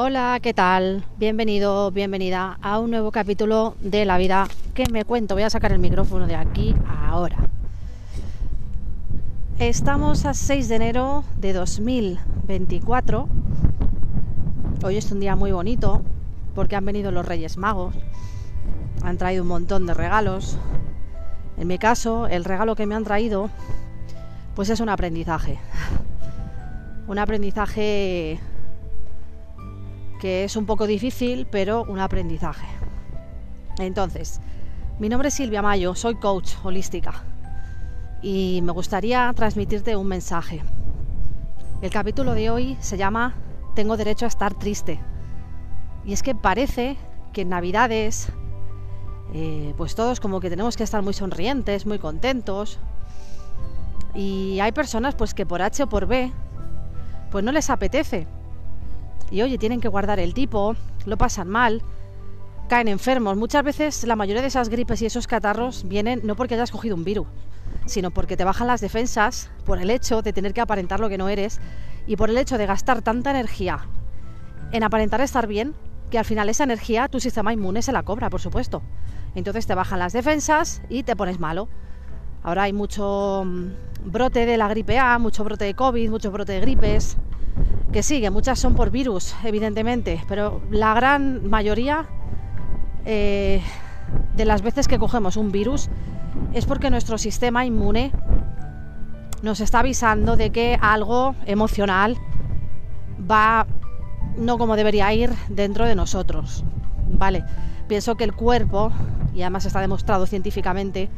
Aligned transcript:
Hola, 0.00 0.38
¿qué 0.40 0.54
tal? 0.54 1.04
Bienvenido, 1.16 1.90
bienvenida 1.90 2.56
a 2.62 2.78
un 2.78 2.92
nuevo 2.92 3.10
capítulo 3.10 3.74
de 3.80 4.04
la 4.04 4.16
vida 4.16 4.46
que 4.72 4.84
me 4.92 5.04
cuento. 5.04 5.34
Voy 5.34 5.42
a 5.42 5.50
sacar 5.50 5.72
el 5.72 5.80
micrófono 5.80 6.28
de 6.28 6.36
aquí 6.36 6.74
ahora. 6.88 7.36
Estamos 9.58 10.24
a 10.24 10.34
6 10.34 10.68
de 10.68 10.76
enero 10.76 11.24
de 11.36 11.52
2024. 11.52 13.28
Hoy 14.84 14.96
es 14.96 15.10
un 15.10 15.18
día 15.18 15.34
muy 15.34 15.50
bonito 15.50 16.02
porque 16.54 16.76
han 16.76 16.84
venido 16.84 17.10
los 17.10 17.26
Reyes 17.26 17.56
Magos. 17.56 17.96
Han 19.02 19.18
traído 19.18 19.42
un 19.42 19.48
montón 19.48 19.84
de 19.86 19.94
regalos. 19.94 20.58
En 21.56 21.66
mi 21.66 21.76
caso, 21.78 22.28
el 22.28 22.44
regalo 22.44 22.76
que 22.76 22.86
me 22.86 22.94
han 22.94 23.02
traído 23.02 23.50
pues 24.58 24.70
es 24.70 24.80
un 24.80 24.88
aprendizaje. 24.88 25.56
Un 27.06 27.20
aprendizaje 27.20 28.40
que 30.20 30.42
es 30.42 30.56
un 30.56 30.66
poco 30.66 30.88
difícil, 30.88 31.46
pero 31.48 31.84
un 31.84 32.00
aprendizaje. 32.00 32.66
Entonces, 33.78 34.40
mi 34.98 35.08
nombre 35.08 35.28
es 35.28 35.34
Silvia 35.34 35.62
Mayo, 35.62 35.94
soy 35.94 36.16
coach 36.16 36.54
holística 36.64 37.22
y 38.20 38.58
me 38.64 38.72
gustaría 38.72 39.32
transmitirte 39.32 39.94
un 39.94 40.08
mensaje. 40.08 40.60
El 41.80 41.90
capítulo 41.90 42.34
de 42.34 42.50
hoy 42.50 42.76
se 42.80 42.96
llama 42.96 43.36
Tengo 43.76 43.96
derecho 43.96 44.24
a 44.24 44.28
estar 44.28 44.54
triste. 44.54 44.98
Y 46.04 46.12
es 46.12 46.24
que 46.24 46.34
parece 46.34 46.96
que 47.32 47.42
en 47.42 47.50
Navidades, 47.50 48.26
eh, 49.34 49.72
pues 49.76 49.94
todos 49.94 50.18
como 50.18 50.40
que 50.40 50.50
tenemos 50.50 50.76
que 50.76 50.82
estar 50.82 51.00
muy 51.00 51.14
sonrientes, 51.14 51.86
muy 51.86 52.00
contentos. 52.00 52.80
Y 54.14 54.58
hay 54.60 54.72
personas 54.72 55.14
pues 55.14 55.34
que 55.34 55.46
por 55.46 55.62
H 55.62 55.82
o 55.82 55.88
por 55.88 56.06
B, 56.06 56.32
pues 57.30 57.44
no 57.44 57.52
les 57.52 57.70
apetece 57.70 58.26
y 59.30 59.42
oye, 59.42 59.58
tienen 59.58 59.80
que 59.80 59.88
guardar 59.88 60.18
el 60.20 60.34
tipo, 60.34 60.74
lo 61.04 61.18
pasan 61.18 61.48
mal, 61.48 61.82
caen 62.68 62.88
enfermos. 62.88 63.36
Muchas 63.36 63.62
veces 63.62 64.04
la 64.04 64.16
mayoría 64.16 64.42
de 64.42 64.48
esas 64.48 64.68
gripes 64.68 65.02
y 65.02 65.06
esos 65.06 65.26
catarros 65.26 65.86
vienen 65.86 66.20
no 66.24 66.36
porque 66.36 66.54
hayas 66.54 66.70
cogido 66.70 66.96
un 66.96 67.04
virus, 67.04 67.26
sino 67.86 68.10
porque 68.10 68.36
te 68.36 68.44
bajan 68.44 68.66
las 68.66 68.80
defensas 68.80 69.50
por 69.64 69.78
el 69.78 69.90
hecho 69.90 70.22
de 70.22 70.32
tener 70.32 70.54
que 70.54 70.60
aparentar 70.60 71.00
lo 71.00 71.08
que 71.08 71.18
no 71.18 71.28
eres 71.28 71.60
y 72.06 72.16
por 72.16 72.30
el 72.30 72.38
hecho 72.38 72.58
de 72.58 72.66
gastar 72.66 73.02
tanta 73.02 73.30
energía 73.30 73.86
en 74.72 74.82
aparentar 74.82 75.20
estar 75.20 75.46
bien 75.46 75.74
que 76.10 76.18
al 76.18 76.24
final 76.24 76.48
esa 76.48 76.64
energía 76.64 77.08
tu 77.08 77.20
sistema 77.20 77.52
inmune 77.52 77.82
se 77.82 77.92
la 77.92 78.02
cobra, 78.02 78.30
por 78.30 78.40
supuesto. 78.40 78.82
Entonces 79.34 79.66
te 79.66 79.74
bajan 79.74 79.98
las 79.98 80.14
defensas 80.14 80.80
y 80.88 81.02
te 81.02 81.16
pones 81.16 81.38
malo. 81.38 81.68
Ahora 82.42 82.64
hay 82.64 82.72
mucho 82.72 83.44
mm, 83.44 84.10
brote 84.10 84.46
de 84.46 84.56
la 84.56 84.68
gripe 84.68 84.98
A, 84.98 85.18
mucho 85.18 85.44
brote 85.44 85.64
de 85.64 85.74
COVID, 85.74 86.10
mucho 86.10 86.30
brote 86.30 86.52
de 86.52 86.60
gripes 86.60 87.16
que 87.92 88.02
sí, 88.02 88.20
que 88.20 88.30
muchas 88.30 88.58
son 88.58 88.74
por 88.74 88.90
virus, 88.90 89.34
evidentemente, 89.44 90.22
pero 90.28 90.60
la 90.70 90.94
gran 90.94 91.48
mayoría 91.48 92.06
eh, 93.04 93.62
de 94.36 94.44
las 94.44 94.62
veces 94.62 94.88
que 94.88 94.98
cogemos 94.98 95.36
un 95.36 95.50
virus 95.50 95.88
es 96.52 96.66
porque 96.66 96.90
nuestro 96.90 97.16
sistema 97.16 97.64
inmune 97.64 98.12
nos 99.42 99.60
está 99.60 99.80
avisando 99.80 100.36
de 100.36 100.50
que 100.50 100.78
algo 100.80 101.34
emocional 101.46 102.16
va 103.30 103.66
no 104.36 104.58
como 104.58 104.76
debería 104.76 105.12
ir 105.14 105.30
dentro 105.48 105.86
de 105.86 105.94
nosotros. 105.94 106.64
Vale, 107.10 107.44
pienso 107.88 108.16
que 108.16 108.24
el 108.24 108.34
cuerpo, 108.34 108.92
y 109.34 109.42
además 109.42 109.64
está 109.64 109.80
demostrado 109.80 110.26
científicamente, 110.26 111.08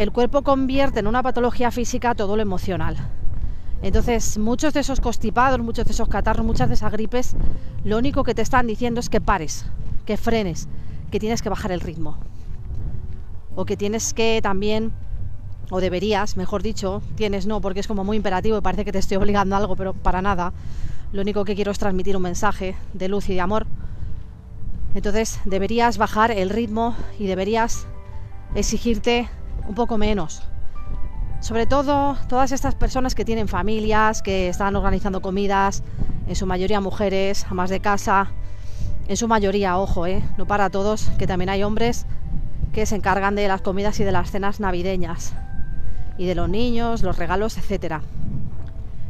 el 0.00 0.12
cuerpo 0.12 0.40
convierte 0.40 1.00
en 1.00 1.06
una 1.06 1.22
patología 1.22 1.70
física 1.70 2.14
todo 2.14 2.34
lo 2.34 2.40
emocional. 2.40 2.96
Entonces, 3.82 4.38
muchos 4.38 4.72
de 4.72 4.80
esos 4.80 4.98
constipados, 4.98 5.60
muchos 5.60 5.84
de 5.84 5.92
esos 5.92 6.08
catarros, 6.08 6.46
muchas 6.46 6.68
de 6.68 6.74
esas 6.74 6.90
gripes, 6.90 7.36
lo 7.84 7.98
único 7.98 8.24
que 8.24 8.34
te 8.34 8.40
están 8.40 8.66
diciendo 8.66 9.00
es 9.00 9.10
que 9.10 9.20
pares, 9.20 9.66
que 10.06 10.16
frenes, 10.16 10.68
que 11.10 11.20
tienes 11.20 11.42
que 11.42 11.50
bajar 11.50 11.70
el 11.70 11.80
ritmo. 11.80 12.16
O 13.54 13.66
que 13.66 13.76
tienes 13.76 14.14
que 14.14 14.40
también, 14.42 14.90
o 15.70 15.82
deberías, 15.82 16.38
mejor 16.38 16.62
dicho, 16.62 17.02
tienes 17.16 17.46
no, 17.46 17.60
porque 17.60 17.80
es 17.80 17.86
como 17.86 18.02
muy 18.02 18.16
imperativo 18.16 18.56
y 18.56 18.62
parece 18.62 18.86
que 18.86 18.92
te 18.92 18.98
estoy 19.00 19.18
obligando 19.18 19.54
a 19.54 19.58
algo, 19.58 19.76
pero 19.76 19.92
para 19.92 20.22
nada. 20.22 20.54
Lo 21.12 21.20
único 21.20 21.44
que 21.44 21.54
quiero 21.54 21.72
es 21.72 21.78
transmitir 21.78 22.16
un 22.16 22.22
mensaje 22.22 22.74
de 22.94 23.08
luz 23.08 23.28
y 23.28 23.34
de 23.34 23.42
amor. 23.42 23.66
Entonces, 24.94 25.40
deberías 25.44 25.98
bajar 25.98 26.30
el 26.30 26.48
ritmo 26.48 26.96
y 27.18 27.26
deberías 27.26 27.86
exigirte 28.54 29.28
un 29.70 29.74
poco 29.76 29.96
menos 29.96 30.42
sobre 31.40 31.64
todo 31.66 32.16
todas 32.28 32.52
estas 32.52 32.74
personas 32.74 33.14
que 33.14 33.24
tienen 33.24 33.48
familias, 33.48 34.20
que 34.20 34.48
están 34.48 34.76
organizando 34.76 35.22
comidas, 35.22 35.82
en 36.26 36.36
su 36.36 36.46
mayoría 36.46 36.80
mujeres, 36.80 37.46
amas 37.48 37.70
de 37.70 37.80
casa, 37.80 38.30
en 39.08 39.16
su 39.16 39.26
mayoría, 39.26 39.78
ojo, 39.78 40.06
¿eh? 40.06 40.22
no 40.36 40.46
para 40.46 40.68
todos, 40.68 41.10
que 41.18 41.26
también 41.26 41.48
hay 41.48 41.62
hombres 41.62 42.04
que 42.74 42.84
se 42.84 42.94
encargan 42.94 43.34
de 43.34 43.48
las 43.48 43.62
comidas 43.62 43.98
y 44.00 44.04
de 44.04 44.12
las 44.12 44.30
cenas 44.30 44.60
navideñas, 44.60 45.32
y 46.18 46.26
de 46.26 46.34
los 46.34 46.48
niños, 46.48 47.02
los 47.02 47.16
regalos, 47.16 47.56
etcétera. 47.56 48.02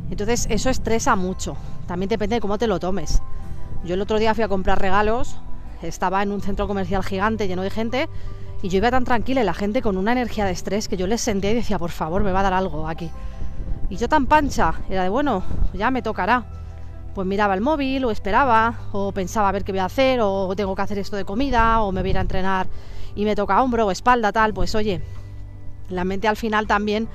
Entonces 0.09 0.47
eso 0.51 0.71
estresa 0.71 1.17
mucho, 1.17 1.57
también 1.87 2.09
depende 2.09 2.37
de 2.37 2.41
cómo 2.41 2.59
te 2.59 2.69
lo 2.69 2.79
tomes. 2.79 3.21
Yo 3.85 3.95
el 3.95 4.01
otro 4.01 4.19
día 4.19 4.35
fui 4.35 4.45
a 4.45 4.49
comprar 4.49 4.81
regalos, 4.81 5.37
estaba 5.83 6.23
en 6.23 6.31
un 6.31 6.41
centro 6.43 6.69
comercial 6.69 7.03
gigante 7.03 7.49
lleno 7.49 7.63
de 7.63 7.71
gente 7.71 8.09
y 8.63 8.69
yo 8.69 8.79
iba 8.79 8.91
tan 8.91 9.05
tranquila 9.05 9.41
y 9.41 9.45
la 9.45 9.55
gente 9.55 9.83
con 9.83 9.97
una 9.97 10.13
energía 10.13 10.45
de 10.45 10.53
estrés 10.53 10.89
que 10.89 10.97
yo 10.97 11.07
les 11.07 11.21
sentía 11.21 11.53
y 11.53 11.55
decía, 11.55 11.79
por 11.79 11.91
favor, 11.91 12.23
me 12.23 12.33
va 12.33 12.41
a 12.41 12.45
dar 12.45 12.53
algo 12.53 12.87
aquí. 12.89 13.11
Y 13.89 13.97
yo 13.97 14.09
tan 14.09 14.27
pancha, 14.27 14.75
era 14.89 15.03
de, 15.03 15.09
bueno, 15.09 15.43
ya 15.73 15.91
me 15.91 16.03
tocará. 16.03 16.45
Pues 17.15 17.27
miraba 17.27 17.55
el 17.55 17.61
móvil 17.61 18.05
o 18.05 18.11
esperaba 18.11 18.75
o 18.93 19.11
pensaba 19.13 19.49
a 19.49 19.53
ver 19.53 19.65
qué 19.65 19.73
voy 19.73 19.81
a 19.81 19.87
hacer 19.87 20.21
o 20.23 20.55
tengo 20.55 20.77
que 20.77 20.83
hacer 20.83 20.99
esto 20.99 21.17
de 21.17 21.25
comida 21.25 21.83
o 21.83 21.91
me 21.91 22.03
voy 22.03 22.11
a 22.11 22.13
ir 22.13 22.19
a 22.19 22.21
entrenar 22.21 22.69
y 23.17 23.25
me 23.25 23.35
toca 23.35 23.61
hombro 23.63 23.87
o 23.87 23.91
espalda, 23.91 24.31
tal. 24.31 24.55
Pues 24.55 24.75
oye, 24.75 25.03
la 25.89 26.05
mente 26.05 26.29
al 26.29 26.37
final 26.37 26.67
también 26.67 27.09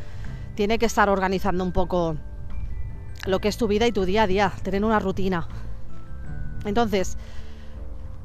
tiene 0.56 0.77
que 0.79 0.85
estar 0.85 1.09
organizando 1.09 1.63
un 1.63 1.72
poco 1.72 2.17
lo 3.25 3.39
que 3.39 3.47
es 3.47 3.57
tu 3.57 3.67
vida 3.67 3.88
y 3.88 3.91
tu 3.91 4.06
día 4.06 4.23
a 4.23 4.27
día, 4.27 4.51
tener 4.63 4.83
una 4.83 5.00
rutina. 5.00 5.47
Entonces, 6.66 7.17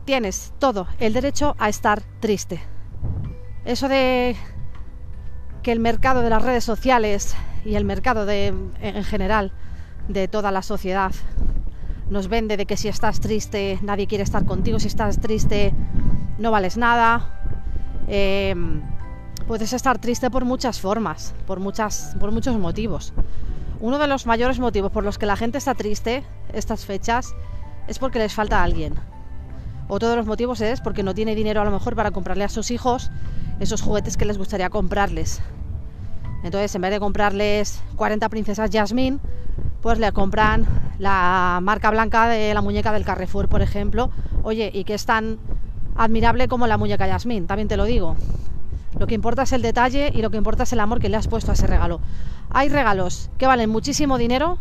tienes 0.04 0.52
todo 0.58 0.88
el 0.98 1.12
derecho 1.12 1.54
a 1.58 1.68
estar 1.68 2.02
triste. 2.20 2.60
Eso 3.64 3.88
de 3.88 4.36
que 5.62 5.72
el 5.72 5.80
mercado 5.80 6.22
de 6.22 6.30
las 6.30 6.42
redes 6.42 6.64
sociales 6.64 7.34
y 7.64 7.74
el 7.74 7.84
mercado 7.84 8.24
de, 8.24 8.54
en 8.80 9.04
general 9.04 9.52
de 10.08 10.28
toda 10.28 10.50
la 10.50 10.62
sociedad 10.62 11.12
nos 12.08 12.28
vende 12.28 12.56
de 12.56 12.66
que 12.66 12.76
si 12.76 12.88
estás 12.88 13.20
triste 13.20 13.78
nadie 13.82 14.06
quiere 14.06 14.24
estar 14.24 14.44
contigo, 14.44 14.80
si 14.80 14.88
estás 14.88 15.20
triste 15.20 15.72
no 16.38 16.50
vales 16.50 16.76
nada. 16.76 17.36
Eh, 18.08 18.54
puedes 19.46 19.72
estar 19.72 19.98
triste 19.98 20.30
por 20.30 20.44
muchas 20.44 20.80
formas, 20.80 21.34
por, 21.46 21.60
muchas, 21.60 22.16
por 22.18 22.32
muchos 22.32 22.56
motivos. 22.58 23.12
Uno 23.80 23.98
de 23.98 24.06
los 24.06 24.26
mayores 24.26 24.58
motivos 24.58 24.90
por 24.90 25.04
los 25.04 25.18
que 25.18 25.26
la 25.26 25.36
gente 25.36 25.58
está 25.58 25.74
triste 25.74 26.24
estas 26.52 26.86
fechas 26.86 27.34
es 27.88 27.98
porque 27.98 28.18
les 28.18 28.32
falta 28.32 28.62
alguien. 28.62 28.94
Otro 29.88 30.08
de 30.08 30.16
los 30.16 30.26
motivos 30.26 30.60
es 30.60 30.80
porque 30.80 31.02
no 31.02 31.14
tiene 31.14 31.34
dinero 31.34 31.60
a 31.60 31.64
lo 31.64 31.70
mejor 31.70 31.94
para 31.94 32.10
comprarle 32.10 32.44
a 32.44 32.48
sus 32.48 32.70
hijos 32.70 33.10
esos 33.60 33.82
juguetes 33.82 34.16
que 34.16 34.24
les 34.24 34.38
gustaría 34.38 34.70
comprarles. 34.70 35.40
Entonces, 36.42 36.74
en 36.74 36.82
vez 36.82 36.90
de 36.90 36.98
comprarles 36.98 37.82
40 37.96 38.28
princesas 38.30 38.70
Jasmine, 38.72 39.18
pues 39.82 39.98
le 39.98 40.10
compran 40.12 40.66
la 40.98 41.60
marca 41.62 41.90
blanca 41.90 42.28
de 42.28 42.52
la 42.54 42.62
muñeca 42.62 42.92
del 42.92 43.04
Carrefour, 43.04 43.48
por 43.48 43.62
ejemplo. 43.62 44.10
Oye, 44.42 44.70
y 44.72 44.84
que 44.84 44.94
es 44.94 45.04
tan 45.04 45.38
admirable 45.96 46.48
como 46.48 46.66
la 46.66 46.78
muñeca 46.78 47.06
Jasmine, 47.06 47.46
también 47.46 47.68
te 47.68 47.76
lo 47.76 47.84
digo. 47.84 48.16
Lo 48.98 49.06
que 49.06 49.14
importa 49.14 49.42
es 49.42 49.52
el 49.52 49.62
detalle 49.62 50.10
y 50.14 50.22
lo 50.22 50.30
que 50.30 50.38
importa 50.38 50.64
es 50.64 50.72
el 50.72 50.80
amor 50.80 51.00
que 51.00 51.08
le 51.08 51.16
has 51.16 51.28
puesto 51.28 51.50
a 51.50 51.54
ese 51.54 51.66
regalo. 51.66 52.00
Hay 52.50 52.68
regalos 52.68 53.30
que 53.38 53.46
valen 53.46 53.70
muchísimo 53.70 54.18
dinero, 54.18 54.58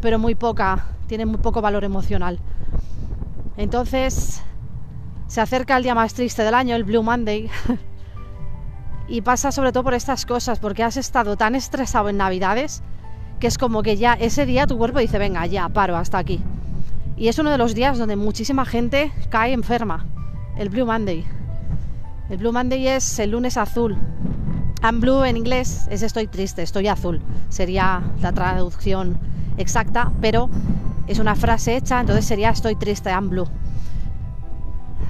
pero 0.00 0.18
muy 0.18 0.34
poca, 0.34 0.86
tienen 1.06 1.28
muy 1.28 1.38
poco 1.38 1.62
valor 1.62 1.84
emocional. 1.84 2.38
Entonces, 3.56 4.42
se 5.26 5.40
acerca 5.40 5.76
el 5.76 5.82
día 5.82 5.94
más 5.94 6.14
triste 6.14 6.42
del 6.42 6.54
año, 6.54 6.76
el 6.76 6.84
Blue 6.84 7.02
Monday. 7.02 7.50
Y 9.08 9.22
pasa 9.22 9.52
sobre 9.52 9.72
todo 9.72 9.84
por 9.84 9.94
estas 9.94 10.26
cosas, 10.26 10.58
porque 10.58 10.82
has 10.82 10.96
estado 10.96 11.36
tan 11.36 11.54
estresado 11.54 12.08
en 12.08 12.16
Navidades 12.16 12.82
que 13.42 13.48
es 13.48 13.58
como 13.58 13.82
que 13.82 13.96
ya 13.96 14.12
ese 14.12 14.46
día 14.46 14.68
tu 14.68 14.78
cuerpo 14.78 15.00
dice, 15.00 15.18
venga, 15.18 15.44
ya, 15.46 15.68
paro, 15.68 15.96
hasta 15.96 16.16
aquí. 16.16 16.40
Y 17.16 17.26
es 17.26 17.40
uno 17.40 17.50
de 17.50 17.58
los 17.58 17.74
días 17.74 17.98
donde 17.98 18.14
muchísima 18.14 18.64
gente 18.64 19.10
cae 19.30 19.52
enferma, 19.52 20.06
el 20.56 20.68
Blue 20.68 20.86
Monday. 20.86 21.24
El 22.30 22.38
Blue 22.38 22.52
Monday 22.52 22.86
es 22.86 23.18
el 23.18 23.32
lunes 23.32 23.56
azul. 23.56 23.98
I'm 24.80 25.00
blue 25.00 25.24
en 25.24 25.36
inglés 25.36 25.88
es 25.90 26.02
estoy 26.02 26.28
triste, 26.28 26.62
estoy 26.62 26.86
azul. 26.86 27.20
Sería 27.48 28.02
la 28.20 28.30
traducción 28.30 29.18
exacta, 29.56 30.12
pero 30.20 30.48
es 31.08 31.18
una 31.18 31.34
frase 31.34 31.74
hecha, 31.74 32.00
entonces 32.00 32.24
sería 32.24 32.50
estoy 32.50 32.76
triste, 32.76 33.10
I'm 33.10 33.28
blue. 33.28 33.48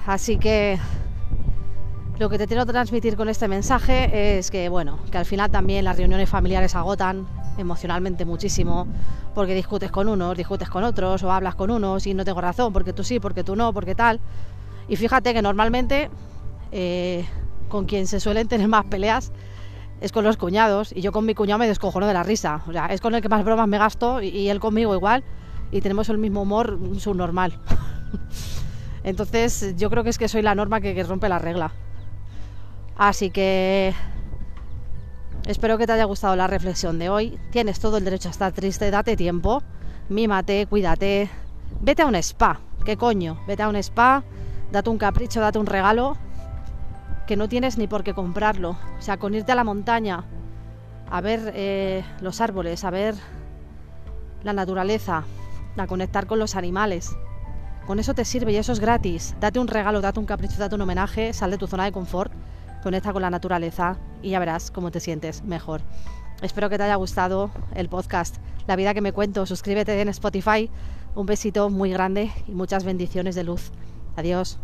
Así 0.06 0.38
que 0.38 0.78
lo 2.22 2.28
que 2.28 2.38
te 2.38 2.46
quiero 2.46 2.64
transmitir 2.64 3.16
con 3.16 3.28
este 3.28 3.48
mensaje 3.48 4.38
es 4.38 4.52
que, 4.52 4.68
bueno, 4.68 5.00
que 5.10 5.18
al 5.18 5.24
final 5.24 5.50
también 5.50 5.84
las 5.84 5.96
reuniones 5.96 6.30
familiares 6.30 6.76
agotan, 6.76 7.26
emocionalmente 7.58 8.24
muchísimo, 8.24 8.86
porque 9.34 9.56
discutes 9.56 9.90
con 9.90 10.06
unos, 10.06 10.36
discutes 10.36 10.70
con 10.70 10.84
otros, 10.84 11.24
o 11.24 11.32
hablas 11.32 11.56
con 11.56 11.72
unos 11.72 12.06
y 12.06 12.14
no 12.14 12.24
tengo 12.24 12.40
razón, 12.40 12.72
porque 12.72 12.92
tú 12.92 13.02
sí, 13.02 13.18
porque 13.18 13.42
tú 13.42 13.56
no, 13.56 13.72
porque 13.72 13.96
tal. 13.96 14.20
Y 14.86 14.94
fíjate 14.94 15.34
que 15.34 15.42
normalmente 15.42 16.10
eh, 16.70 17.26
con 17.68 17.86
quien 17.86 18.06
se 18.06 18.20
suelen 18.20 18.46
tener 18.46 18.68
más 18.68 18.84
peleas 18.84 19.32
es 20.00 20.12
con 20.12 20.22
los 20.22 20.36
cuñados, 20.36 20.92
y 20.94 21.00
yo 21.00 21.10
con 21.10 21.26
mi 21.26 21.34
cuñado 21.34 21.58
me 21.58 21.66
descojono 21.66 22.06
de 22.06 22.14
la 22.14 22.22
risa. 22.22 22.62
O 22.68 22.72
sea, 22.72 22.86
es 22.86 23.00
con 23.00 23.16
el 23.16 23.20
que 23.20 23.28
más 23.28 23.44
bromas 23.44 23.66
me 23.66 23.78
gasto 23.78 24.22
y, 24.22 24.48
él 24.48 24.60
conmigo 24.60 24.94
igual, 24.94 25.24
y 25.72 25.80
tenemos 25.80 26.08
el 26.08 26.18
mismo 26.18 26.42
humor 26.42 26.78
subnormal. 27.00 27.58
Entonces, 29.02 29.74
yo 29.76 29.90
creo 29.90 30.04
que 30.04 30.10
es 30.10 30.18
que 30.18 30.28
soy 30.28 30.42
la 30.42 30.54
norma 30.54 30.80
que 30.80 31.02
rompe 31.02 31.28
la 31.28 31.40
regla. 31.40 31.72
Así 32.96 33.30
que 33.30 33.94
espero 35.46 35.78
que 35.78 35.86
te 35.86 35.92
haya 35.92 36.04
gustado 36.04 36.36
la 36.36 36.46
reflexión 36.46 36.98
de 36.98 37.08
hoy. 37.08 37.38
Tienes 37.50 37.80
todo 37.80 37.96
el 37.96 38.04
derecho 38.04 38.28
a 38.28 38.32
estar 38.32 38.52
triste, 38.52 38.90
date 38.90 39.16
tiempo, 39.16 39.62
mímate, 40.08 40.66
cuídate, 40.66 41.30
vete 41.80 42.02
a 42.02 42.06
un 42.06 42.14
spa, 42.16 42.60
¿qué 42.84 42.96
coño? 42.96 43.40
Vete 43.46 43.62
a 43.62 43.68
un 43.68 43.76
spa, 43.76 44.22
date 44.70 44.90
un 44.90 44.98
capricho, 44.98 45.40
date 45.40 45.58
un 45.58 45.66
regalo 45.66 46.16
que 47.26 47.36
no 47.36 47.48
tienes 47.48 47.78
ni 47.78 47.86
por 47.86 48.04
qué 48.04 48.14
comprarlo. 48.14 48.76
O 48.98 49.02
sea, 49.02 49.16
con 49.16 49.34
irte 49.34 49.52
a 49.52 49.54
la 49.54 49.64
montaña, 49.64 50.24
a 51.10 51.20
ver 51.20 51.52
eh, 51.54 52.04
los 52.20 52.40
árboles, 52.40 52.84
a 52.84 52.90
ver 52.90 53.14
la 54.42 54.52
naturaleza, 54.52 55.24
a 55.76 55.86
conectar 55.86 56.26
con 56.26 56.38
los 56.38 56.56
animales. 56.56 57.10
Con 57.86 57.98
eso 57.98 58.14
te 58.14 58.24
sirve 58.24 58.52
y 58.52 58.56
eso 58.56 58.72
es 58.72 58.80
gratis. 58.80 59.34
Date 59.40 59.58
un 59.58 59.68
regalo, 59.68 60.00
date 60.00 60.20
un 60.20 60.26
capricho, 60.26 60.58
date 60.58 60.74
un 60.74 60.82
homenaje, 60.82 61.32
sal 61.32 61.50
de 61.50 61.58
tu 61.58 61.66
zona 61.66 61.84
de 61.84 61.92
confort, 61.92 62.32
conecta 62.82 63.12
con 63.12 63.22
la 63.22 63.30
naturaleza 63.30 63.98
y 64.22 64.30
ya 64.30 64.38
verás 64.38 64.70
cómo 64.70 64.90
te 64.90 65.00
sientes 65.00 65.42
mejor. 65.44 65.82
Espero 66.42 66.68
que 66.68 66.76
te 66.76 66.84
haya 66.84 66.96
gustado 66.96 67.50
el 67.74 67.88
podcast 67.88 68.36
La 68.66 68.76
vida 68.76 68.94
que 68.94 69.00
me 69.00 69.12
cuento. 69.12 69.46
Suscríbete 69.46 70.00
en 70.00 70.08
Spotify. 70.08 70.70
Un 71.14 71.26
besito 71.26 71.70
muy 71.70 71.90
grande 71.90 72.30
y 72.48 72.52
muchas 72.52 72.84
bendiciones 72.84 73.34
de 73.34 73.44
luz. 73.44 73.70
Adiós. 74.16 74.58